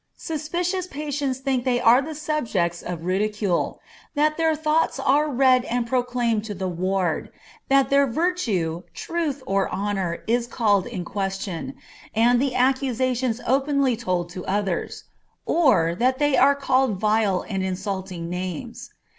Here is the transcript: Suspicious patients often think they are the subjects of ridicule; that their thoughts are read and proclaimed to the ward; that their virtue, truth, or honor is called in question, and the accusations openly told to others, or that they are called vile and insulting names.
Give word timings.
Suspicious 0.17 0.87
patients 0.87 1.37
often 1.41 1.43
think 1.45 1.63
they 1.63 1.79
are 1.79 2.01
the 2.01 2.15
subjects 2.15 2.81
of 2.81 3.05
ridicule; 3.05 3.79
that 4.15 4.35
their 4.35 4.55
thoughts 4.55 4.99
are 4.99 5.29
read 5.29 5.63
and 5.65 5.85
proclaimed 5.85 6.43
to 6.45 6.55
the 6.55 6.67
ward; 6.67 7.31
that 7.69 7.91
their 7.91 8.07
virtue, 8.07 8.81
truth, 8.95 9.43
or 9.45 9.69
honor 9.69 10.23
is 10.25 10.47
called 10.47 10.87
in 10.87 11.05
question, 11.05 11.75
and 12.15 12.41
the 12.41 12.55
accusations 12.55 13.41
openly 13.45 13.95
told 13.95 14.31
to 14.31 14.43
others, 14.47 15.03
or 15.45 15.93
that 15.93 16.17
they 16.17 16.35
are 16.35 16.55
called 16.55 16.95
vile 16.99 17.45
and 17.47 17.61
insulting 17.63 18.27
names. 18.27 18.89